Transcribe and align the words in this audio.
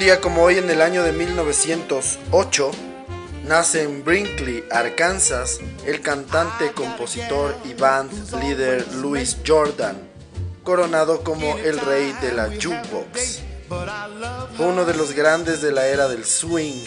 Día 0.00 0.18
como 0.18 0.42
hoy 0.42 0.56
en 0.56 0.70
el 0.70 0.80
año 0.80 1.02
de 1.02 1.12
1908, 1.12 2.70
nace 3.46 3.82
en 3.82 4.02
Brinkley, 4.02 4.64
Arkansas, 4.70 5.60
el 5.84 6.00
cantante, 6.00 6.72
compositor 6.72 7.54
y 7.66 7.74
band 7.74 8.10
líder 8.42 8.94
Louis 8.94 9.36
Jordan, 9.46 9.98
coronado 10.64 11.22
como 11.22 11.58
el 11.58 11.78
rey 11.78 12.16
de 12.22 12.32
la 12.32 12.46
jukebox. 12.46 13.40
Fue 14.56 14.66
uno 14.66 14.86
de 14.86 14.94
los 14.94 15.12
grandes 15.12 15.60
de 15.60 15.70
la 15.70 15.86
era 15.86 16.08
del 16.08 16.24
swing. 16.24 16.82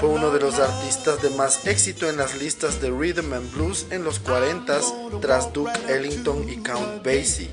Fue 0.00 0.08
uno 0.08 0.30
de 0.30 0.40
los 0.40 0.58
artistas 0.58 1.20
de 1.20 1.28
más 1.28 1.66
éxito 1.66 2.08
en 2.08 2.16
las 2.16 2.36
listas 2.36 2.80
de 2.80 2.88
rhythm 2.88 3.34
and 3.34 3.52
blues 3.52 3.86
en 3.90 4.02
los 4.02 4.24
40s 4.24 5.20
tras 5.20 5.52
Duke 5.52 5.78
Ellington 5.88 6.48
y 6.48 6.56
Count 6.62 7.04
Basie. 7.04 7.50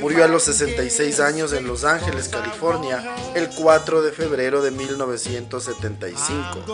Murió 0.00 0.24
a 0.24 0.28
los 0.28 0.44
66 0.44 1.20
años 1.20 1.52
en 1.52 1.66
Los 1.66 1.84
Ángeles, 1.84 2.28
California, 2.28 3.14
el 3.34 3.50
4 3.50 4.00
de 4.02 4.12
febrero 4.12 4.62
de 4.62 4.70
1975. 4.70 6.64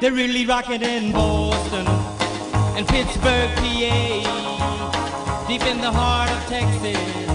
They're 0.00 0.12
really 0.12 0.44
rocking 0.44 0.82
in 0.82 1.12
Boston 1.12 1.86
and 2.76 2.86
Pittsburgh, 2.86 3.50
PA, 3.56 5.44
deep 5.48 5.62
in 5.62 5.80
the 5.80 5.90
heart 5.90 6.30
of 6.30 6.46
Texas 6.46 7.33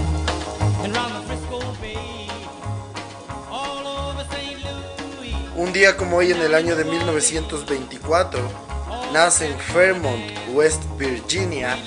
Un 5.69 5.73
día 5.73 5.95
como 5.95 6.17
hoy 6.17 6.31
en 6.31 6.41
el 6.41 6.55
año 6.55 6.75
de 6.75 6.83
1924, 6.83 8.39
nace 9.13 9.45
en 9.45 9.59
Fairmont, 9.59 10.19
West 10.51 10.81
Virginia, 10.97 11.77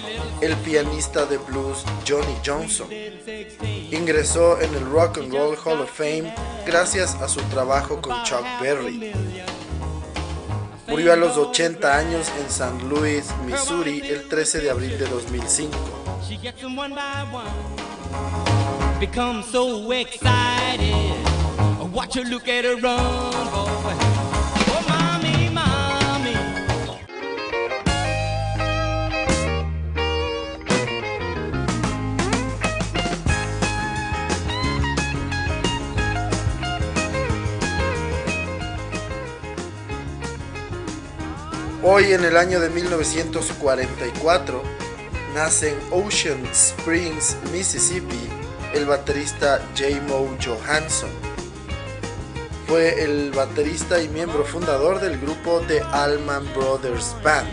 el 0.41 0.55
pianista 0.59 1.27
de 1.27 1.37
blues 1.39 1.83
Johnny 2.07 2.37
Johnson. 2.47 2.87
Ingresó 3.91 4.61
en 4.61 4.73
el 4.77 4.89
Rock 4.89 5.19
and 5.19 5.33
Roll 5.33 5.59
Hall 5.65 5.81
of 5.81 5.91
Fame 5.91 6.33
gracias 6.65 7.17
a 7.17 7.27
su 7.27 7.41
trabajo 7.51 8.01
con 8.01 8.23
Chuck 8.23 8.45
Berry. 8.61 9.13
Murió 10.87 11.13
a 11.13 11.17
los 11.17 11.37
80 11.37 11.99
años 11.99 12.31
en 12.39 12.47
St. 12.47 12.85
Louis, 12.85 13.25
Missouri, 13.45 14.01
el 14.05 14.29
13 14.29 14.61
de 14.61 14.71
abril 14.71 14.97
de 14.97 15.07
2005. 15.07 15.77
She 16.29 16.37
gets 16.37 16.61
them 16.61 16.79
one 16.79 16.95
by 16.95 17.25
one. 17.33 19.01
Become 19.01 19.43
so 19.43 19.91
excited. 19.91 21.33
Watch 21.93 22.15
her 22.15 22.25
look 22.25 22.49
at 22.49 22.65
her 22.65 22.77
run, 22.77 23.62
Oh. 23.85 24.13
Hoy 41.85 42.13
en 42.13 42.25
el 42.25 42.37
año 42.37 42.61
de 42.61 42.71
1944 42.71 44.63
nace 45.35 45.73
en 45.73 45.79
Ocean 45.91 46.47
Springs, 46.53 47.37
Mississippi, 47.53 48.31
el 48.73 48.87
baterista 48.87 49.61
J. 49.77 50.01
Mo 50.07 50.29
Johansson. 50.43 51.32
Fue 52.73 53.05
el 53.05 53.33
baterista 53.33 54.03
y 54.03 54.09
miembro 54.09 54.47
fundador 54.47 54.99
del 54.99 55.21
grupo 55.21 55.61
The 55.69 55.83
Allman 55.93 56.47
Brothers 56.55 57.15
Band. 57.23 57.47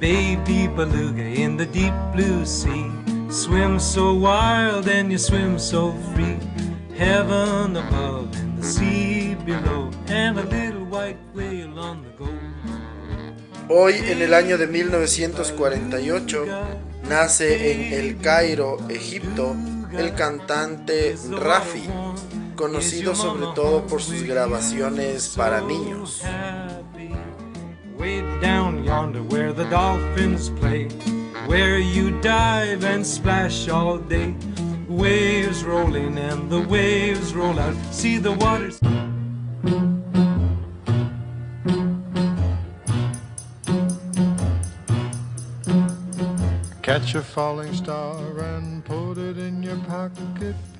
Baby 0.00 0.68
beluga 0.68 1.22
in 1.22 1.58
the 1.58 1.66
deep 1.66 1.92
blue 2.14 2.46
sea. 2.46 2.90
Swim 3.28 3.78
so 3.78 4.14
wild 4.14 4.88
and 4.88 5.12
you 5.12 5.18
swim 5.18 5.58
so 5.58 5.92
free. 6.14 6.38
Heaven 6.96 7.76
above 7.76 8.34
and 8.36 8.56
the 8.56 8.64
sea 8.64 9.34
below. 9.44 9.90
And 10.06 10.38
a 10.38 10.44
little 10.44 10.69
Hoy 13.72 13.94
en 13.94 14.20
el 14.20 14.34
año 14.34 14.58
de 14.58 14.66
1948 14.66 16.44
nace 17.08 17.70
en 17.70 17.92
El 17.92 18.18
Cairo, 18.18 18.78
Egipto, 18.88 19.54
el 19.96 20.12
cantante 20.14 21.16
Rafi, 21.30 21.84
conocido 22.56 23.14
sobre 23.14 23.46
todo 23.54 23.86
por 23.86 24.02
sus 24.02 24.24
grabaciones 24.24 25.34
para 25.36 25.60
niños. 25.60 26.20
Waves 34.88 35.62
rolling 35.62 36.18
and 36.18 36.50
the 36.50 36.58
waves 36.58 37.32
roll 37.32 37.60
out. 37.60 37.76
See 37.92 38.18
the 38.18 38.32
waters. 38.32 38.80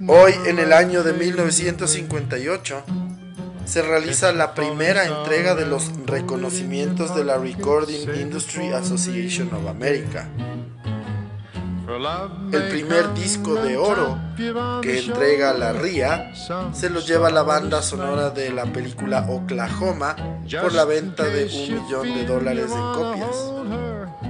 Hoy 0.09 0.33
en 0.47 0.59
el 0.59 0.73
año 0.73 1.05
de 1.05 1.13
1958 1.13 2.83
se 3.65 3.83
realiza 3.83 4.33
la 4.33 4.55
primera 4.55 5.05
entrega 5.05 5.55
de 5.55 5.67
los 5.67 5.93
reconocimientos 6.07 7.15
de 7.15 7.25
la 7.25 7.37
Recording 7.37 8.09
Industry 8.21 8.73
Association 8.73 9.55
of 9.55 9.69
America. 9.69 10.29
El 12.53 12.69
primer 12.69 13.15
disco 13.15 13.55
de 13.55 13.77
oro 13.77 14.19
que 14.83 14.99
entrega 14.99 15.53
la 15.53 15.73
RIA 15.75 16.33
se 16.73 16.91
lo 16.91 17.01
lleva 17.01 17.31
la 17.31 17.43
banda 17.43 17.83
sonora 17.83 18.31
de 18.31 18.51
la 18.51 18.65
película 18.65 19.27
Oklahoma 19.29 20.17
por 20.61 20.73
la 20.73 20.85
venta 20.85 21.25
de 21.25 21.45
un 21.45 21.85
millón 21.85 22.15
de 22.15 22.25
dólares 22.27 22.71
en 22.73 22.93
copias. 22.95 24.30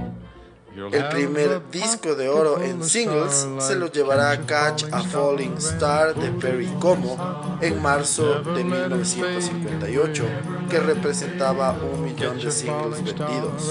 El 0.73 1.09
primer 1.09 1.69
disco 1.69 2.15
de 2.15 2.29
oro 2.29 2.61
en 2.61 2.81
singles 2.81 3.45
se 3.59 3.75
lo 3.75 3.91
llevará 3.91 4.39
Catch 4.45 4.85
a 4.93 5.01
Falling 5.01 5.57
Star 5.57 6.15
de 6.15 6.29
Perry 6.29 6.69
Como 6.79 7.17
en 7.61 7.81
marzo 7.81 8.41
de 8.41 8.63
1958, 8.63 10.25
que 10.69 10.79
representaba 10.79 11.73
un 11.73 12.05
millón 12.05 12.39
de 12.39 12.51
singles 12.51 13.03
vendidos. 13.03 13.69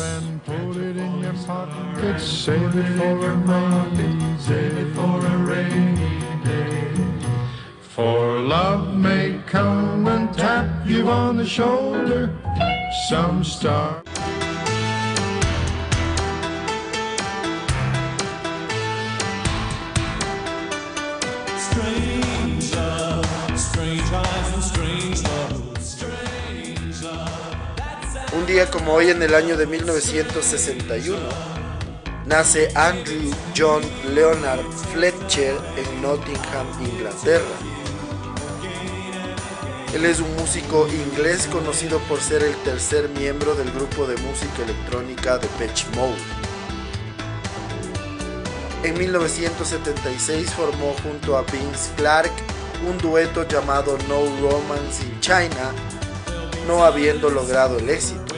For 7.94 8.40
love 8.40 8.94
may 8.94 9.40
come 9.46 10.06
and 10.06 10.32
tap 10.34 10.86
you 10.86 11.08
on 11.08 11.36
the 11.38 11.44
shoulder. 11.44 12.30
Some 13.08 13.42
star. 13.42 14.02
Como 28.72 28.94
hoy 28.94 29.10
en 29.10 29.22
el 29.22 29.34
año 29.34 29.56
de 29.56 29.64
1961, 29.64 31.16
nace 32.26 32.68
Andrew 32.74 33.30
John 33.56 33.80
Leonard 34.12 34.64
Fletcher 34.92 35.56
en 35.76 36.02
Nottingham, 36.02 36.66
Inglaterra. 36.80 37.44
Él 39.94 40.04
es 40.04 40.18
un 40.18 40.34
músico 40.34 40.88
inglés 40.88 41.46
conocido 41.46 42.00
por 42.00 42.20
ser 42.20 42.42
el 42.42 42.54
tercer 42.64 43.08
miembro 43.10 43.54
del 43.54 43.70
grupo 43.70 44.06
de 44.06 44.16
música 44.16 44.64
electrónica 44.64 45.38
de 45.38 45.46
Pitch 45.58 45.86
Mode. 45.94 46.18
En 48.82 48.98
1976 48.98 50.50
formó 50.54 50.96
junto 51.04 51.36
a 51.36 51.42
Vince 51.42 51.92
Clark 51.96 52.32
un 52.88 52.98
dueto 52.98 53.46
llamado 53.46 53.96
No 54.08 54.24
Romance 54.40 55.04
in 55.04 55.20
China, 55.20 55.72
no 56.66 56.84
habiendo 56.84 57.30
logrado 57.30 57.78
el 57.78 57.88
éxito. 57.88 58.29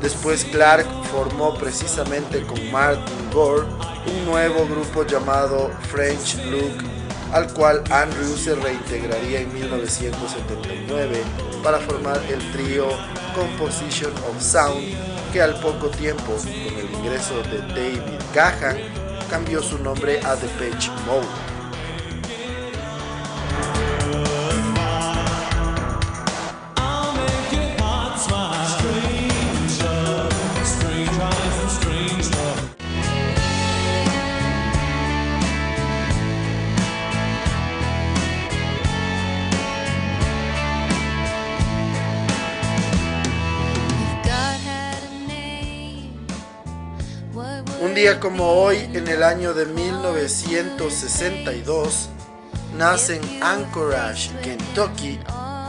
Después 0.00 0.44
Clark 0.44 0.86
formó 1.10 1.54
precisamente 1.54 2.42
con 2.42 2.70
Martin 2.70 3.30
Gore 3.32 3.66
un 4.06 4.24
nuevo 4.26 4.66
grupo 4.66 5.04
llamado 5.04 5.70
French 5.90 6.36
Look, 6.46 6.84
al 7.32 7.52
cual 7.52 7.82
Andrew 7.90 8.36
se 8.36 8.54
reintegraría 8.54 9.40
en 9.40 9.52
1979 9.52 11.22
para 11.62 11.78
formar 11.80 12.20
el 12.30 12.52
trío 12.52 12.86
Composition 13.34 14.12
of 14.28 14.40
Sound, 14.40 14.96
que 15.32 15.42
al 15.42 15.58
poco 15.60 15.88
tiempo, 15.88 16.32
con 16.32 16.78
el 16.78 16.90
ingreso 16.94 17.42
de 17.42 17.58
David 17.68 18.20
Gahan, 18.34 18.78
cambió 19.28 19.62
su 19.62 19.78
nombre 19.78 20.20
a 20.24 20.36
Depeche 20.36 20.90
Mode. 21.06 21.57
Como 48.16 48.52
hoy, 48.52 48.78
en 48.94 49.06
el 49.06 49.22
año 49.22 49.52
de 49.52 49.66
1962, 49.66 52.08
nace 52.76 53.16
en 53.16 53.42
Anchorage, 53.42 54.30
Kentucky, 54.42 55.20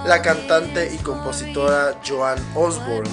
la 0.06 0.22
cantante 0.22 0.90
y 0.94 0.98
compositora 1.00 2.00
Joan 2.08 2.40
Osborne. 2.56 3.10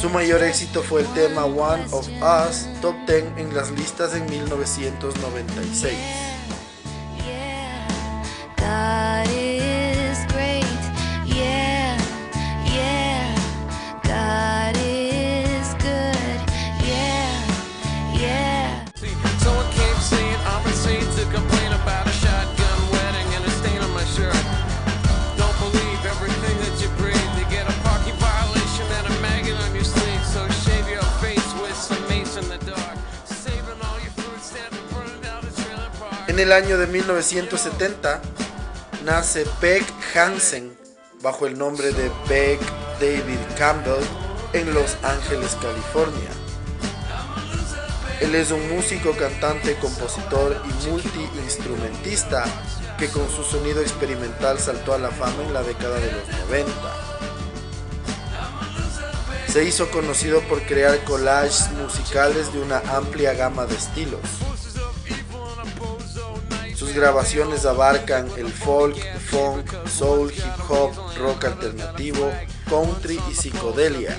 Su 0.00 0.08
mayor 0.10 0.44
éxito 0.44 0.84
fue 0.84 1.00
el 1.00 1.12
tema 1.14 1.46
One 1.46 1.84
of 1.90 2.08
Us, 2.08 2.68
top 2.80 2.94
10 3.08 3.38
en 3.38 3.52
las 3.54 3.72
listas 3.72 4.14
en 4.14 4.30
1996. 4.30 6.37
En 36.28 36.38
el 36.38 36.52
año 36.52 36.76
de 36.76 36.86
1970 36.86 38.20
nace 39.02 39.46
Beck 39.62 39.82
Hansen 40.14 40.76
bajo 41.22 41.46
el 41.46 41.56
nombre 41.58 41.90
de 41.90 42.10
Beck 42.28 42.60
David 43.00 43.38
Campbell 43.56 44.04
en 44.52 44.74
Los 44.74 44.98
Ángeles, 45.02 45.56
California. 45.60 46.28
Él 48.20 48.34
es 48.34 48.50
un 48.50 48.68
músico, 48.68 49.12
cantante, 49.12 49.76
compositor 49.76 50.62
y 50.66 50.88
multiinstrumentista 50.90 52.44
que 52.98 53.08
con 53.08 53.26
su 53.30 53.42
sonido 53.42 53.80
experimental 53.80 54.58
saltó 54.58 54.92
a 54.92 54.98
la 54.98 55.10
fama 55.10 55.42
en 55.44 55.54
la 55.54 55.62
década 55.62 55.98
de 55.98 56.12
los 56.12 56.28
90. 56.46 56.70
Se 59.50 59.64
hizo 59.64 59.90
conocido 59.90 60.42
por 60.42 60.60
crear 60.66 61.02
collages 61.04 61.70
musicales 61.70 62.52
de 62.52 62.60
una 62.60 62.80
amplia 62.80 63.32
gama 63.32 63.64
de 63.64 63.76
estilos. 63.76 64.20
Grabaciones 66.98 67.64
abarcan 67.64 68.28
el 68.36 68.52
folk, 68.52 68.96
funk, 69.30 69.70
soul, 69.86 70.32
hip 70.32 70.68
hop, 70.68 70.90
rock 71.16 71.44
alternativo, 71.44 72.28
country 72.68 73.20
y 73.30 73.36
psicodelia. 73.36 74.16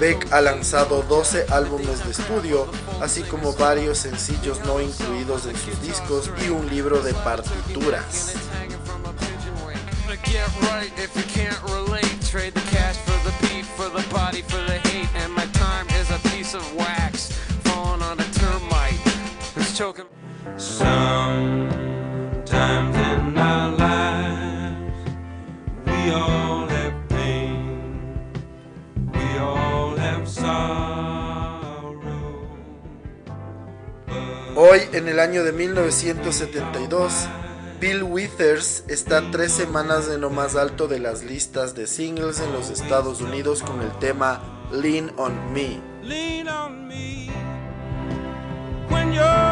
Beck 0.00 0.32
ha 0.32 0.40
lanzado 0.40 1.02
12 1.02 1.48
álbumes 1.50 2.02
de 2.02 2.12
estudio, 2.12 2.66
así 3.02 3.20
como 3.24 3.52
varios 3.52 3.98
sencillos 3.98 4.64
no 4.64 4.80
incluidos 4.80 5.44
en 5.44 5.56
sus 5.58 5.82
discos 5.82 6.30
y 6.46 6.48
un 6.48 6.66
libro 6.70 7.02
de 7.02 7.12
partituras. 7.12 8.32
Who's 19.80 19.94
choking. 19.94 20.06
Sometimes 20.56 21.70
in 22.96 23.38
our 23.38 23.70
lives, 23.76 25.10
we 25.86 26.12
all 26.12 26.68
have 26.68 27.08
pain, 27.08 28.02
we 29.12 29.38
all 29.38 29.96
have 29.96 30.28
sorrow. 30.28 32.00
Hoy, 34.56 34.80
en 34.92 35.08
el 35.08 35.18
año 35.20 35.44
de 35.44 35.52
1972, 35.52 37.28
Bill 37.80 38.02
Withers 38.02 38.84
está 38.88 39.30
tres 39.30 39.52
semanas 39.52 40.08
en 40.08 40.20
lo 40.20 40.30
más 40.30 40.56
alto 40.56 40.86
de 40.86 40.98
las 40.98 41.22
listas 41.22 41.74
de 41.74 41.86
singles 41.86 42.40
en 42.40 42.52
los 42.52 42.68
Estados 42.68 43.22
Unidos 43.22 43.62
con 43.62 43.80
el 43.80 43.90
tema 43.98 44.42
Lean 44.70 45.12
on 45.16 45.52
Me. 45.52 45.80
lean 46.02 46.48
on 46.48 46.88
me 46.88 47.28
when 48.88 49.12
you're 49.12 49.49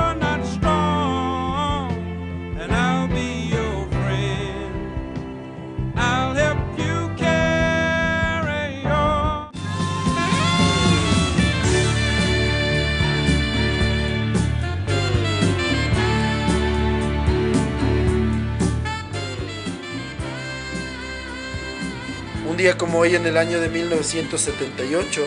día 22.59 22.77
como 22.77 22.99
hoy 22.99 23.15
en 23.15 23.25
el 23.25 23.37
año 23.37 23.61
de 23.61 23.69
1978, 23.69 25.23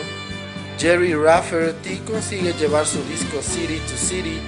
Jerry 0.78 1.14
Rafferty 1.14 1.96
consigue 2.00 2.52
llevar 2.52 2.84
su 2.84 3.02
disco 3.04 3.40
City 3.40 3.78
to 3.78 3.96
City 3.96 4.38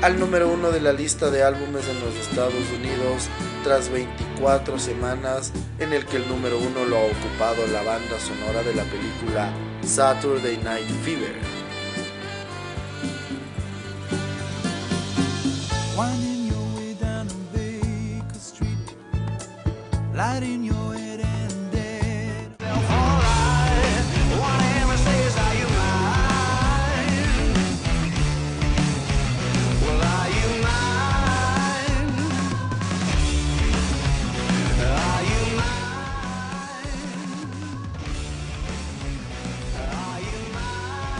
al 0.00 0.18
número 0.18 0.48
uno 0.48 0.70
de 0.70 0.80
la 0.80 0.94
lista 0.94 1.30
de 1.30 1.42
álbumes 1.42 1.86
en 1.86 2.00
los 2.00 2.16
Estados 2.16 2.54
Unidos 2.74 3.28
tras 3.62 3.90
24 3.90 4.78
semanas 4.78 5.52
en 5.78 5.92
el 5.92 6.06
que 6.06 6.16
el 6.16 6.26
número 6.30 6.58
uno 6.58 6.86
lo 6.86 6.96
ha 6.96 7.04
ocupado 7.04 7.66
la 7.66 7.82
banda 7.82 8.18
sonora 8.18 8.62
de 8.62 8.74
la 8.74 8.84
película 8.84 9.52
Saturday 9.82 10.56
Night 10.64 10.88
Fever. 11.04 11.60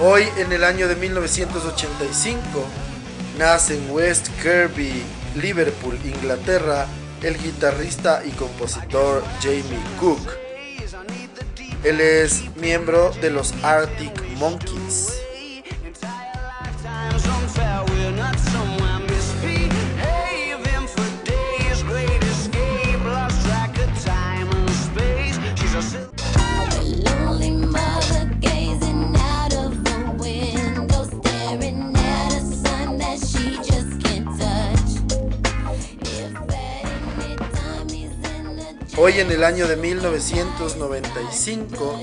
Hoy 0.02 0.26
en 0.38 0.50
el 0.50 0.64
año 0.64 0.88
de 0.88 0.96
1985 0.96 2.40
nace 3.38 3.76
en 3.76 3.90
West 3.90 4.28
Kirby, 4.40 5.02
Liverpool, 5.34 5.98
Inglaterra, 6.06 6.86
el 7.22 7.36
guitarrista 7.36 8.22
y 8.24 8.30
compositor 8.30 9.22
Jamie 9.42 9.84
Cook. 10.00 10.26
Él 11.84 12.00
es 12.00 12.44
miembro 12.56 13.10
de 13.20 13.28
los 13.28 13.52
Arctic 13.62 14.22
Monkeys. 14.38 15.20
Hoy 39.02 39.18
en 39.18 39.30
el 39.30 39.44
año 39.44 39.66
de 39.66 39.76
1995, 39.76 42.00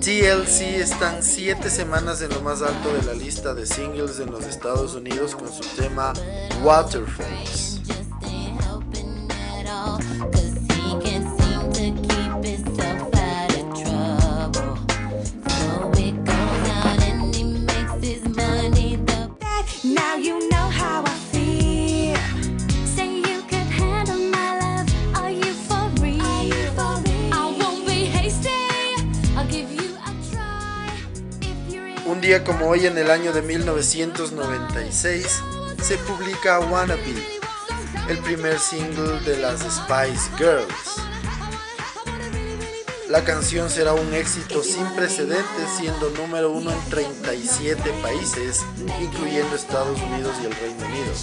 TLC 0.00 0.80
están 0.80 1.22
7 1.22 1.68
semanas 1.68 2.22
en 2.22 2.30
lo 2.30 2.40
más 2.40 2.62
alto 2.62 2.94
de 2.94 3.02
la 3.02 3.12
lista 3.12 3.52
de 3.52 3.66
singles 3.66 4.18
en 4.18 4.30
los 4.30 4.46
Estados 4.46 4.94
Unidos 4.94 5.36
con 5.36 5.52
su 5.52 5.60
tema 5.76 6.14
Waterfalls. 6.64 7.77
Como 32.36 32.68
hoy 32.68 32.84
en 32.84 32.98
el 32.98 33.10
año 33.10 33.32
de 33.32 33.40
1996 33.40 35.42
se 35.82 35.96
publica 35.96 36.60
Wannabe, 36.60 37.14
el 38.10 38.18
primer 38.18 38.58
single 38.58 39.18
de 39.20 39.38
las 39.38 39.60
Spice 39.60 40.30
Girls. 40.36 41.00
La 43.08 43.24
canción 43.24 43.70
será 43.70 43.94
un 43.94 44.12
éxito 44.12 44.62
sin 44.62 44.84
precedentes, 44.94 45.70
siendo 45.78 46.10
número 46.10 46.50
uno 46.50 46.70
en 46.70 46.78
37 46.90 47.90
países, 48.02 48.62
incluyendo 49.00 49.56
Estados 49.56 49.98
Unidos 49.98 50.36
y 50.42 50.46
el 50.46 50.54
Reino 50.54 50.84
Unido. 50.84 51.14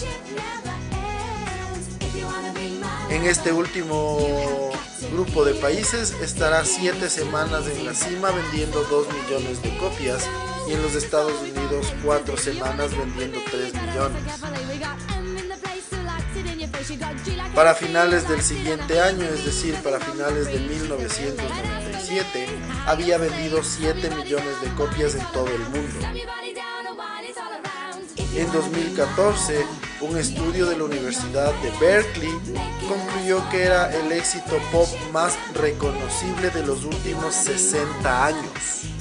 En 3.12 3.26
este 3.26 3.54
último 3.54 4.72
grupo 5.12 5.46
de 5.46 5.54
países 5.54 6.16
estará 6.24 6.66
7 6.66 7.12
semanas 7.12 7.68
en 7.68 7.86
la 7.86 7.94
cima 7.94 8.32
vendiendo 8.32 8.84
2 8.86 9.08
millones 9.14 9.62
de 9.62 9.78
copias 9.78 10.28
y 10.68 10.74
en 10.74 10.82
los 10.82 10.96
Estados 10.96 11.34
Unidos 11.42 11.94
4 12.04 12.38
semanas 12.38 12.92
vendiendo 12.98 13.40
3 13.52 13.74
millones. 13.74 14.22
Para 17.54 17.74
finales 17.74 18.28
del 18.28 18.42
siguiente 18.42 19.00
año, 19.00 19.24
es 19.24 19.46
decir, 19.46 19.76
para 19.84 20.00
finales 20.00 20.48
de 20.48 20.60
1997, 20.60 22.48
había 22.86 23.18
vendido 23.18 23.64
7 23.64 24.10
millones 24.10 24.62
de 24.62 24.70
copias 24.76 25.16
en 25.16 25.26
todo 25.32 25.48
el 25.48 25.62
mundo. 25.62 26.00
En 28.36 28.52
2014, 28.52 29.66
un 30.02 30.18
estudio 30.18 30.66
de 30.66 30.78
la 30.78 30.84
Universidad 30.84 31.54
de 31.62 31.72
Berkeley 31.80 32.34
concluyó 32.88 33.50
que 33.50 33.64
era 33.64 33.96
el 33.96 34.12
éxito 34.12 34.60
pop 34.72 34.88
más 35.14 35.38
reconocible 35.54 36.50
de 36.50 36.66
los 36.66 36.84
últimos 36.84 37.34
60 37.34 38.26
años. 38.26 38.95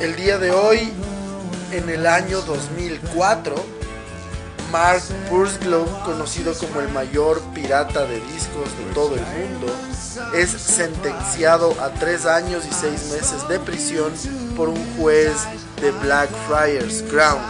El 0.00 0.16
día 0.16 0.38
de 0.38 0.50
hoy, 0.50 0.92
en 1.72 1.88
el 1.88 2.06
año 2.06 2.40
2004, 2.40 3.79
Mark 4.70 5.02
Purslow, 5.28 5.84
conocido 6.04 6.54
como 6.54 6.80
el 6.80 6.88
mayor 6.90 7.40
pirata 7.54 8.04
de 8.04 8.20
discos 8.20 8.68
de 8.78 8.94
todo 8.94 9.14
el 9.14 9.22
mundo, 9.22 9.66
es 10.34 10.50
sentenciado 10.50 11.74
a 11.80 11.90
tres 11.90 12.24
años 12.24 12.64
y 12.66 12.72
seis 12.72 13.10
meses 13.12 13.48
de 13.48 13.58
prisión 13.58 14.12
por 14.56 14.68
un 14.68 14.96
juez 14.96 15.32
de 15.80 15.90
Blackfriars 15.90 17.02
Ground. 17.10 17.42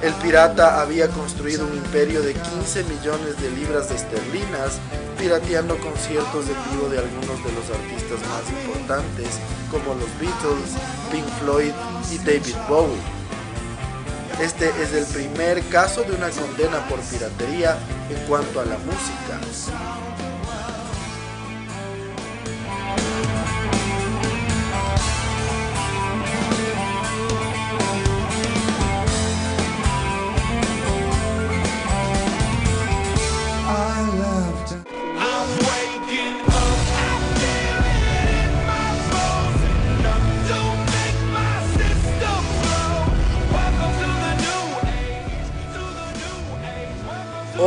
El 0.00 0.12
pirata 0.14 0.80
había 0.80 1.08
construido 1.08 1.66
un 1.66 1.76
imperio 1.76 2.20
de 2.22 2.34
15 2.34 2.84
millones 2.84 3.40
de 3.40 3.50
libras 3.50 3.88
de 3.88 3.96
esterlinas, 3.96 4.78
pirateando 5.18 5.78
conciertos 5.78 6.44
en 6.46 6.72
vivo 6.72 6.88
de 6.88 6.98
algunos 6.98 7.42
de 7.42 7.52
los 7.52 7.70
artistas 7.70 8.20
más 8.28 8.48
importantes, 8.50 9.40
como 9.70 9.94
los 9.94 10.10
Beatles, 10.20 10.76
Pink 11.10 11.26
Floyd 11.40 11.72
y 12.12 12.18
David 12.18 12.56
Bowie. 12.68 13.23
Este 14.40 14.68
es 14.82 14.92
el 14.92 15.04
primer 15.06 15.62
caso 15.68 16.02
de 16.02 16.12
una 16.12 16.28
condena 16.30 16.86
por 16.88 16.98
piratería 17.00 17.78
en 18.10 18.26
cuanto 18.26 18.60
a 18.60 18.64
la 18.64 18.76
música. 18.78 20.13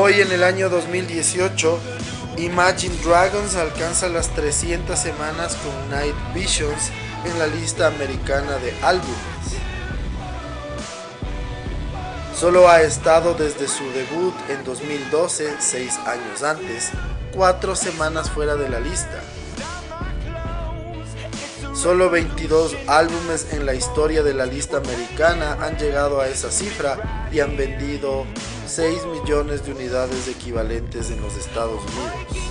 Hoy 0.07 0.21
en 0.21 0.31
el 0.31 0.41
año 0.41 0.69
2018, 0.69 1.79
Imagine 2.37 2.95
Dragons 3.03 3.55
alcanza 3.57 4.07
las 4.07 4.29
300 4.29 4.97
semanas 4.97 5.57
con 5.57 5.89
Night 5.89 6.15
Visions 6.33 6.91
en 7.25 7.37
la 7.37 7.47
lista 7.47 7.87
americana 7.87 8.55
de 8.55 8.73
álbumes. 8.83 9.17
Solo 12.33 12.69
ha 12.69 12.83
estado 12.83 13.33
desde 13.33 13.67
su 13.67 13.83
debut 13.91 14.33
en 14.47 14.63
2012, 14.63 15.57
seis 15.59 15.97
años 16.05 16.41
antes, 16.41 16.91
cuatro 17.33 17.75
semanas 17.75 18.29
fuera 18.29 18.55
de 18.55 18.69
la 18.69 18.79
lista. 18.79 19.21
Solo 21.77 22.09
22 22.09 22.75
álbumes 22.87 23.53
en 23.53 23.67
la 23.67 23.75
historia 23.75 24.23
de 24.23 24.33
la 24.33 24.47
lista 24.47 24.77
americana 24.77 25.59
han 25.61 25.77
llegado 25.77 26.19
a 26.19 26.27
esa 26.27 26.49
cifra 26.49 27.29
y 27.31 27.39
han 27.39 27.55
vendido 27.55 28.25
6 28.65 29.05
millones 29.05 29.63
de 29.63 29.73
unidades 29.73 30.27
equivalentes 30.27 31.11
en 31.11 31.21
los 31.21 31.37
Estados 31.37 31.83
Unidos. 31.83 32.47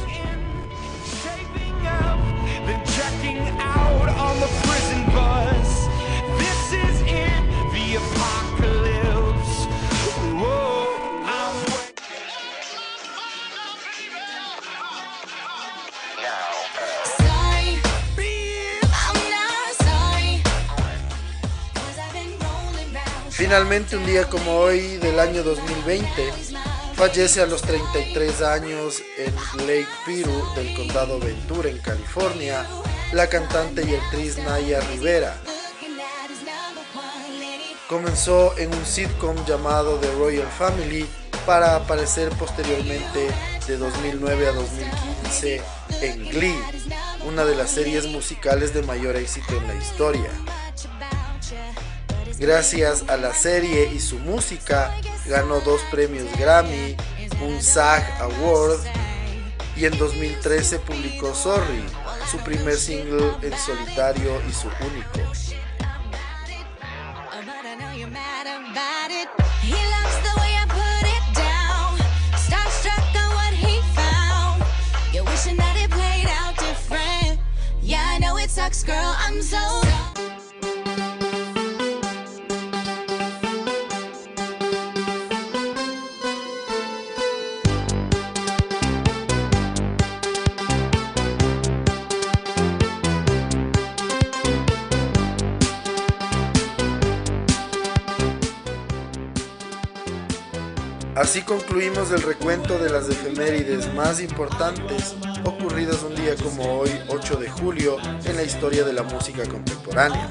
Finalmente, 23.47 23.97
un 23.97 24.05
día 24.05 24.29
como 24.29 24.57
hoy 24.57 24.97
del 24.97 25.21
año 25.21 25.45
2020, 25.45 26.33
fallece 26.97 27.41
a 27.41 27.47
los 27.47 27.63
33 27.63 28.43
años 28.43 29.01
en 29.17 29.33
Lake 29.69 29.87
Piru 30.05 30.53
del 30.57 30.75
condado 30.75 31.21
Ventura, 31.21 31.71
en 31.71 31.79
California, 31.79 32.67
la 33.13 33.29
cantante 33.29 33.85
y 33.89 33.95
actriz 33.95 34.37
Naya 34.39 34.81
Rivera. 34.91 35.41
Comenzó 37.89 38.59
en 38.59 38.75
un 38.75 38.85
sitcom 38.85 39.37
llamado 39.47 39.95
The 40.01 40.11
Royal 40.17 40.49
Family 40.59 41.07
para 41.47 41.77
aparecer 41.77 42.31
posteriormente 42.31 43.29
de 43.69 43.77
2009 43.77 44.49
a 44.49 44.53
2015 44.55 45.63
en 46.03 46.31
Glee, 46.31 46.59
una 47.25 47.45
de 47.45 47.55
las 47.55 47.71
series 47.71 48.07
musicales 48.07 48.75
de 48.75 48.83
mayor 48.83 49.15
éxito 49.15 49.57
en 49.57 49.69
la 49.69 49.75
historia. 49.77 50.31
Gracias 52.39 53.05
a 53.09 53.17
la 53.17 53.33
serie 53.33 53.91
y 53.95 53.99
su 53.99 54.19
música, 54.19 54.95
ganó 55.27 55.61
dos 55.61 55.81
premios 55.91 56.27
Grammy, 56.39 56.97
un 57.43 57.63
SAG 57.63 58.03
Award 58.21 58.79
y 59.75 59.87
en 59.87 59.97
2013 59.97 60.79
publicó 60.81 61.35
Sorry, 61.35 61.85
su 62.31 62.39
primer 62.39 62.77
single 62.77 63.33
en 63.43 63.57
solitario 63.59 64.41
y 64.49 64.53
su 64.53 64.69
único. 64.69 65.21
Oh, 78.89 80.23
but 80.23 80.31
I 80.33 80.36
Así 101.27 101.43
concluimos 101.43 102.13
el 102.13 102.23
recuento 102.23 102.79
de 102.79 102.89
las 102.89 103.09
efemérides 103.09 103.93
más 103.95 104.21
importantes 104.21 105.17
ocurridas 105.43 106.05
un 106.05 106.15
día 106.15 106.37
como 106.37 106.79
hoy, 106.79 106.89
8 107.09 107.37
de 107.39 107.51
julio, 107.51 107.97
en 108.25 108.37
la 108.37 108.45
historia 108.45 108.85
de 108.85 108.93
la 108.93 109.03
música 109.03 109.43
contemporánea. 109.45 110.31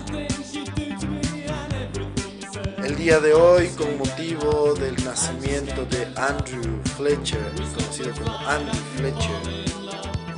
El 2.78 2.96
día 2.96 3.20
de 3.20 3.34
hoy, 3.34 3.68
con 3.78 3.98
motivo 3.98 4.74
del 4.74 4.96
nacimiento 5.04 5.86
de 5.86 6.08
Andrew 6.16 6.82
Fletcher, 6.96 7.44
conocido 7.75 8.14
como 8.14 8.38
Andy 8.48 8.80
Fletcher, 8.96 9.75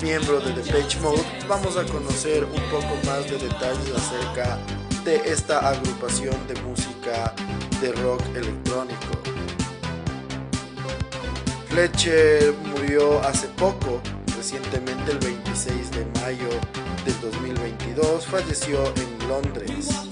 miembro 0.02 0.40
de 0.40 0.54
Depeche 0.54 1.00
Mode, 1.02 1.24
vamos 1.48 1.78
a 1.78 1.86
conocer 1.86 2.46
un 2.46 2.64
poco 2.72 2.98
más 3.06 3.30
de 3.30 3.38
detalles 3.38 3.92
acerca 3.96 4.58
de 5.06 5.18
esta 5.32 5.70
agrupación 5.70 6.36
de 6.48 6.60
música 6.64 7.36
de 7.80 7.92
rock 7.92 8.24
electrónico. 8.36 9.37
Fletcher 11.78 12.56
murió 12.72 13.20
hace 13.20 13.48
poco, 13.50 14.02
recientemente 14.36 15.12
el 15.12 15.20
26 15.20 15.92
de 15.92 16.06
mayo 16.22 16.50
del 17.06 17.22
2022, 17.22 18.26
falleció 18.26 18.80
en 18.96 19.28
Londres. 19.30 20.07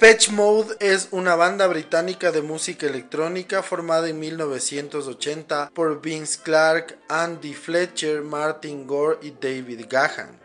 Depeche 0.00 0.30
Mode 0.30 0.76
es 0.78 1.08
una 1.10 1.34
banda 1.34 1.66
británica 1.66 2.30
de 2.30 2.40
música 2.40 2.86
electrónica 2.86 3.64
formada 3.64 4.08
en 4.08 4.20
1980 4.20 5.72
por 5.74 6.00
Vince 6.00 6.38
Clarke, 6.40 6.96
Andy 7.08 7.52
Fletcher, 7.52 8.22
Martin 8.22 8.86
Gore 8.86 9.18
y 9.22 9.32
David 9.32 9.86
Gahan. 9.90 10.38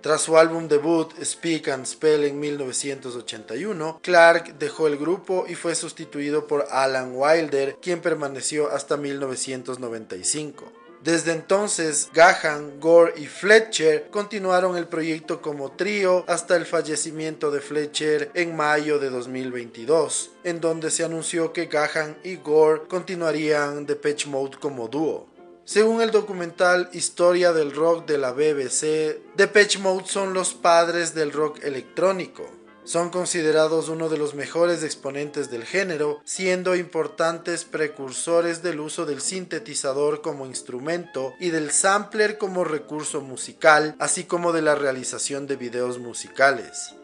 Tras 0.00 0.20
su 0.20 0.38
álbum 0.38 0.68
debut 0.68 1.12
Speak 1.24 1.70
and 1.70 1.86
Spell 1.86 2.22
en 2.22 2.38
1981, 2.38 3.98
Clark 4.00 4.56
dejó 4.60 4.86
el 4.86 4.96
grupo 4.96 5.44
y 5.48 5.56
fue 5.56 5.74
sustituido 5.74 6.46
por 6.46 6.66
Alan 6.70 7.10
Wilder, 7.12 7.78
quien 7.82 8.00
permaneció 8.00 8.70
hasta 8.70 8.96
1995. 8.96 10.72
Desde 11.02 11.32
entonces, 11.32 12.10
Gahan, 12.12 12.78
Gore 12.78 13.14
y 13.16 13.24
Fletcher 13.26 14.10
continuaron 14.10 14.76
el 14.76 14.86
proyecto 14.86 15.40
como 15.40 15.72
trío 15.72 16.24
hasta 16.28 16.56
el 16.56 16.66
fallecimiento 16.66 17.50
de 17.50 17.60
Fletcher 17.60 18.30
en 18.34 18.54
mayo 18.54 18.98
de 18.98 19.08
2022, 19.08 20.32
en 20.44 20.60
donde 20.60 20.90
se 20.90 21.02
anunció 21.02 21.54
que 21.54 21.66
Gahan 21.66 22.18
y 22.22 22.36
Gore 22.36 22.82
continuarían 22.86 23.86
Depeche 23.86 24.28
Mode 24.28 24.58
como 24.60 24.88
dúo. 24.88 25.26
Según 25.64 26.02
el 26.02 26.10
documental 26.10 26.90
Historia 26.92 27.52
del 27.52 27.72
Rock 27.72 28.04
de 28.06 28.18
la 28.18 28.32
BBC, 28.32 29.22
Depeche 29.36 29.78
Mode 29.78 30.04
son 30.06 30.34
los 30.34 30.52
padres 30.52 31.14
del 31.14 31.32
rock 31.32 31.62
electrónico. 31.62 32.44
Son 32.84 33.10
considerados 33.10 33.88
uno 33.88 34.08
de 34.08 34.16
los 34.16 34.34
mejores 34.34 34.82
exponentes 34.82 35.50
del 35.50 35.64
género, 35.64 36.20
siendo 36.24 36.74
importantes 36.74 37.64
precursores 37.64 38.62
del 38.62 38.80
uso 38.80 39.06
del 39.06 39.20
sintetizador 39.20 40.22
como 40.22 40.46
instrumento 40.46 41.34
y 41.38 41.50
del 41.50 41.70
sampler 41.70 42.38
como 42.38 42.64
recurso 42.64 43.20
musical, 43.20 43.94
así 43.98 44.24
como 44.24 44.52
de 44.52 44.62
la 44.62 44.74
realización 44.74 45.46
de 45.46 45.56
videos 45.56 45.98
musicales. 45.98 46.94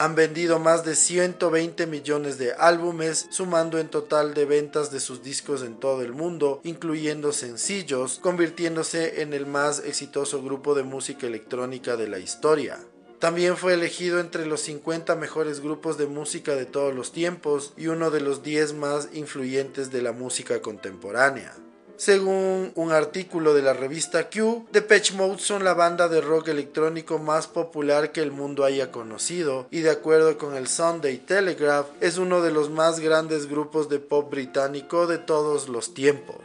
Han 0.00 0.14
vendido 0.14 0.60
más 0.60 0.84
de 0.84 0.94
120 0.94 1.86
millones 1.88 2.38
de 2.38 2.52
álbumes, 2.52 3.26
sumando 3.30 3.78
en 3.78 3.88
total 3.88 4.32
de 4.32 4.44
ventas 4.44 4.92
de 4.92 5.00
sus 5.00 5.24
discos 5.24 5.62
en 5.62 5.74
todo 5.74 6.02
el 6.02 6.12
mundo, 6.12 6.60
incluyendo 6.62 7.32
sencillos, 7.32 8.20
convirtiéndose 8.20 9.22
en 9.22 9.34
el 9.34 9.44
más 9.44 9.80
exitoso 9.80 10.40
grupo 10.40 10.76
de 10.76 10.84
música 10.84 11.26
electrónica 11.26 11.96
de 11.96 12.06
la 12.06 12.20
historia. 12.20 12.78
También 13.18 13.56
fue 13.56 13.74
elegido 13.74 14.20
entre 14.20 14.46
los 14.46 14.60
50 14.60 15.16
mejores 15.16 15.60
grupos 15.60 15.98
de 15.98 16.06
música 16.06 16.54
de 16.54 16.66
todos 16.66 16.94
los 16.94 17.10
tiempos 17.10 17.72
y 17.76 17.88
uno 17.88 18.10
de 18.10 18.20
los 18.20 18.44
10 18.44 18.74
más 18.74 19.08
influyentes 19.12 19.90
de 19.90 20.02
la 20.02 20.12
música 20.12 20.62
contemporánea. 20.62 21.54
Según 21.96 22.70
un 22.76 22.92
artículo 22.92 23.54
de 23.54 23.62
la 23.62 23.72
revista 23.72 24.30
Q, 24.30 24.68
Depeche 24.70 25.16
Mode 25.16 25.40
son 25.40 25.64
la 25.64 25.74
banda 25.74 26.08
de 26.08 26.20
rock 26.20 26.46
electrónico 26.46 27.18
más 27.18 27.48
popular 27.48 28.12
que 28.12 28.20
el 28.20 28.30
mundo 28.30 28.64
haya 28.64 28.92
conocido 28.92 29.66
y 29.72 29.80
de 29.80 29.90
acuerdo 29.90 30.38
con 30.38 30.54
el 30.54 30.68
Sunday 30.68 31.18
Telegraph 31.18 31.88
es 32.00 32.18
uno 32.18 32.40
de 32.40 32.52
los 32.52 32.70
más 32.70 33.00
grandes 33.00 33.48
grupos 33.48 33.88
de 33.88 33.98
pop 33.98 34.30
británico 34.30 35.08
de 35.08 35.18
todos 35.18 35.68
los 35.68 35.92
tiempos. 35.92 36.38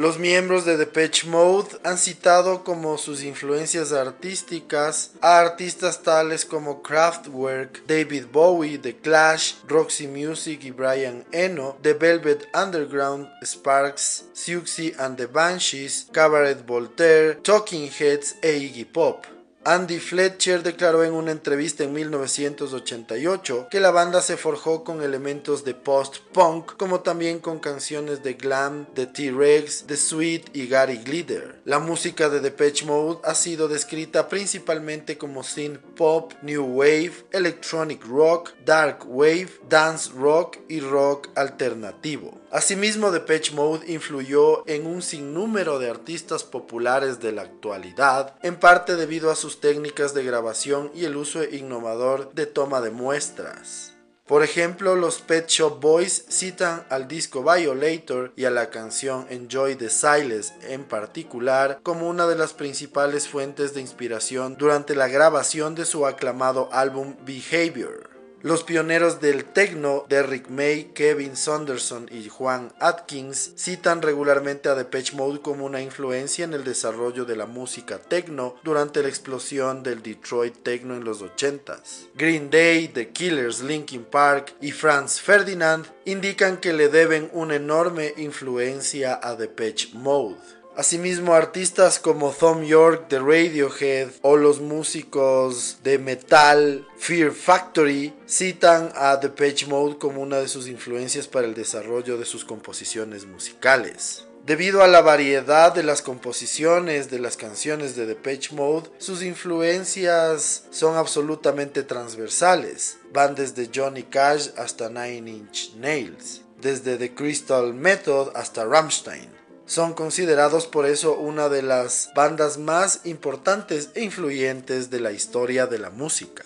Los 0.00 0.18
miembros 0.18 0.64
de 0.64 0.78
Depeche 0.78 1.28
Mode 1.28 1.76
han 1.84 1.98
citado 1.98 2.64
como 2.64 2.96
sus 2.96 3.22
influencias 3.22 3.92
artísticas 3.92 5.10
a 5.20 5.40
artistas 5.40 6.02
tales 6.02 6.46
como 6.46 6.80
Kraftwerk, 6.82 7.84
David 7.86 8.24
Bowie, 8.32 8.78
The 8.78 8.96
Clash, 8.96 9.56
Roxy 9.68 10.06
Music 10.06 10.60
y 10.64 10.70
Brian 10.70 11.26
Eno, 11.32 11.76
The 11.82 11.92
Velvet 11.92 12.48
Underground, 12.54 13.28
Sparks, 13.44 14.24
Siouxsie 14.32 14.94
and 14.98 15.18
the 15.18 15.26
Banshees, 15.26 16.06
Cabaret 16.14 16.64
Voltaire, 16.66 17.34
Talking 17.42 17.90
Heads 17.90 18.36
e 18.42 18.52
Iggy 18.56 18.86
Pop. 18.90 19.26
Andy 19.62 19.98
Fletcher 19.98 20.62
declaró 20.62 21.04
en 21.04 21.12
una 21.12 21.32
entrevista 21.32 21.84
en 21.84 21.92
1988 21.92 23.68
que 23.70 23.78
la 23.78 23.90
banda 23.90 24.22
se 24.22 24.38
forjó 24.38 24.84
con 24.84 25.02
elementos 25.02 25.66
de 25.66 25.74
post-punk 25.74 26.78
como 26.78 27.00
también 27.00 27.40
con 27.40 27.58
canciones 27.58 28.22
de 28.22 28.34
glam, 28.34 28.86
de 28.94 29.06
T-Rex, 29.06 29.84
The 29.86 29.98
Sweet 29.98 30.56
y 30.56 30.66
Gary 30.66 30.96
Glitter. 31.04 31.59
La 31.70 31.78
música 31.78 32.28
de 32.28 32.40
Depeche 32.40 32.84
Mode 32.84 33.20
ha 33.22 33.32
sido 33.32 33.68
descrita 33.68 34.28
principalmente 34.28 35.16
como 35.16 35.44
synth 35.44 35.78
pop, 35.94 36.32
new 36.42 36.64
wave, 36.64 37.12
electronic 37.30 38.04
rock, 38.06 38.50
dark 38.64 39.04
wave, 39.06 39.50
dance 39.68 40.10
rock 40.12 40.56
y 40.68 40.80
rock 40.80 41.28
alternativo. 41.36 42.40
Asimismo, 42.50 43.12
Depeche 43.12 43.54
Mode 43.54 43.86
influyó 43.86 44.66
en 44.66 44.84
un 44.84 45.00
sinnúmero 45.00 45.78
de 45.78 45.88
artistas 45.88 46.42
populares 46.42 47.20
de 47.20 47.30
la 47.30 47.42
actualidad, 47.42 48.34
en 48.42 48.56
parte 48.56 48.96
debido 48.96 49.30
a 49.30 49.36
sus 49.36 49.60
técnicas 49.60 50.12
de 50.12 50.24
grabación 50.24 50.90
y 50.92 51.04
el 51.04 51.16
uso 51.16 51.44
innovador 51.44 52.34
de 52.34 52.46
toma 52.46 52.80
de 52.80 52.90
muestras. 52.90 53.94
Por 54.30 54.44
ejemplo, 54.44 54.94
los 54.94 55.20
Pet 55.20 55.48
Shop 55.48 55.80
Boys 55.80 56.24
citan 56.28 56.86
al 56.88 57.08
disco 57.08 57.42
Violator 57.42 58.32
y 58.36 58.44
a 58.44 58.50
la 58.50 58.70
canción 58.70 59.26
Enjoy 59.28 59.74
the 59.74 59.90
Silence 59.90 60.54
en 60.68 60.84
particular 60.84 61.80
como 61.82 62.08
una 62.08 62.28
de 62.28 62.36
las 62.36 62.52
principales 62.52 63.26
fuentes 63.26 63.74
de 63.74 63.80
inspiración 63.80 64.54
durante 64.56 64.94
la 64.94 65.08
grabación 65.08 65.74
de 65.74 65.84
su 65.84 66.06
aclamado 66.06 66.68
álbum 66.70 67.16
Behavior. 67.26 68.09
Los 68.42 68.64
pioneros 68.64 69.20
del 69.20 69.44
techno, 69.44 70.06
Derrick 70.08 70.48
May, 70.48 70.92
Kevin 70.94 71.36
Saunderson 71.36 72.08
y 72.10 72.30
Juan 72.30 72.72
Atkins, 72.80 73.52
citan 73.56 74.00
regularmente 74.00 74.70
a 74.70 74.74
Depeche 74.74 75.14
Mode 75.14 75.42
como 75.42 75.66
una 75.66 75.82
influencia 75.82 76.46
en 76.46 76.54
el 76.54 76.64
desarrollo 76.64 77.26
de 77.26 77.36
la 77.36 77.44
música 77.44 77.98
techno 77.98 78.56
durante 78.62 79.02
la 79.02 79.08
explosión 79.08 79.82
del 79.82 80.02
Detroit 80.02 80.62
techno 80.62 80.94
en 80.94 81.04
los 81.04 81.22
80s. 81.22 82.08
Green 82.14 82.48
Day, 82.48 82.88
The 82.88 83.10
Killers, 83.10 83.60
Linkin 83.60 84.04
Park 84.04 84.54
y 84.62 84.72
Franz 84.72 85.20
Ferdinand 85.20 85.84
indican 86.06 86.56
que 86.56 86.72
le 86.72 86.88
deben 86.88 87.28
una 87.34 87.56
enorme 87.56 88.14
influencia 88.16 89.20
a 89.22 89.36
Depeche 89.36 89.90
Mode. 89.92 90.59
Asimismo, 90.80 91.34
artistas 91.34 91.98
como 91.98 92.30
Tom 92.30 92.62
York 92.62 93.10
de 93.10 93.18
Radiohead 93.18 94.08
o 94.22 94.38
los 94.38 94.62
músicos 94.62 95.76
de 95.84 95.98
metal 95.98 96.88
Fear 96.96 97.32
Factory 97.32 98.14
citan 98.26 98.90
a 98.94 99.18
Depeche 99.18 99.66
Mode 99.66 99.98
como 99.98 100.22
una 100.22 100.38
de 100.38 100.48
sus 100.48 100.68
influencias 100.68 101.28
para 101.28 101.46
el 101.46 101.52
desarrollo 101.52 102.16
de 102.16 102.24
sus 102.24 102.46
composiciones 102.46 103.26
musicales. 103.26 104.24
Debido 104.46 104.82
a 104.82 104.88
la 104.88 105.02
variedad 105.02 105.74
de 105.74 105.82
las 105.82 106.00
composiciones 106.00 107.10
de 107.10 107.18
las 107.18 107.36
canciones 107.36 107.94
de 107.94 108.06
Depeche 108.06 108.54
Mode, 108.54 108.88
sus 108.96 109.22
influencias 109.22 110.64
son 110.70 110.96
absolutamente 110.96 111.82
transversales. 111.82 112.96
Van 113.12 113.34
desde 113.34 113.68
Johnny 113.72 114.04
Cash 114.04 114.48
hasta 114.56 114.88
Nine 114.88 115.30
Inch 115.30 115.74
Nails, 115.74 116.40
desde 116.58 116.96
The 116.96 117.14
Crystal 117.14 117.74
Method 117.74 118.30
hasta 118.34 118.64
Rammstein. 118.64 119.39
Son 119.70 119.92
considerados 119.92 120.66
por 120.66 120.84
eso 120.84 121.16
una 121.16 121.48
de 121.48 121.62
las 121.62 122.10
bandas 122.16 122.58
más 122.58 123.02
importantes 123.04 123.90
e 123.94 124.02
influyentes 124.02 124.90
de 124.90 124.98
la 124.98 125.12
historia 125.12 125.68
de 125.68 125.78
la 125.78 125.90
música. 125.90 126.42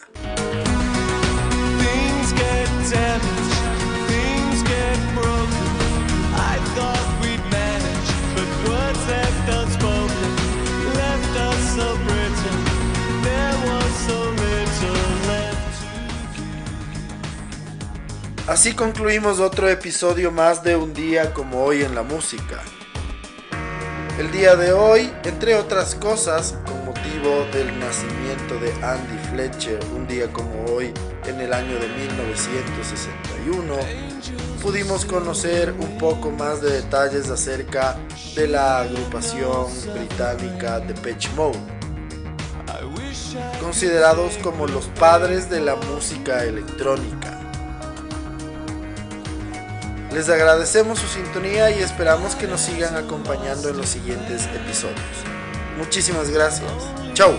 Así 18.46 18.74
concluimos 18.74 19.40
otro 19.40 19.70
episodio 19.70 20.30
más 20.30 20.62
de 20.62 20.76
Un 20.76 20.92
día 20.92 21.32
como 21.32 21.64
hoy 21.64 21.82
en 21.82 21.94
la 21.94 22.02
música. 22.02 22.62
El 24.16 24.30
día 24.30 24.54
de 24.54 24.72
hoy, 24.72 25.12
entre 25.24 25.56
otras 25.56 25.96
cosas, 25.96 26.54
con 26.64 26.84
motivo 26.84 27.44
del 27.52 27.76
nacimiento 27.80 28.60
de 28.60 28.72
Andy 28.84 29.18
Fletcher, 29.30 29.80
un 29.92 30.06
día 30.06 30.32
como 30.32 30.66
hoy 30.66 30.92
en 31.26 31.40
el 31.40 31.52
año 31.52 31.74
de 31.80 31.88
1961, 31.88 33.74
pudimos 34.62 35.04
conocer 35.04 35.72
un 35.72 35.98
poco 35.98 36.30
más 36.30 36.62
de 36.62 36.70
detalles 36.82 37.28
acerca 37.28 37.96
de 38.36 38.46
la 38.46 38.82
agrupación 38.82 39.66
británica 39.92 40.78
Depeche 40.78 41.30
Mode, 41.34 41.58
considerados 43.60 44.38
como 44.44 44.68
los 44.68 44.86
padres 45.00 45.50
de 45.50 45.60
la 45.60 45.74
música 45.74 46.44
electrónica. 46.44 47.43
Les 50.14 50.28
agradecemos 50.28 51.00
su 51.00 51.08
sintonía 51.08 51.72
y 51.72 51.80
esperamos 51.80 52.36
que 52.36 52.46
nos 52.46 52.60
sigan 52.60 52.94
acompañando 52.94 53.68
en 53.68 53.78
los 53.78 53.88
siguientes 53.88 54.46
episodios. 54.54 55.00
Muchísimas 55.76 56.30
gracias. 56.30 56.70
Chau. 57.14 57.34